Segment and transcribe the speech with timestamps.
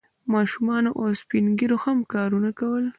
[0.33, 2.85] ماشومانو او سپین ږیرو هم کارونه کول.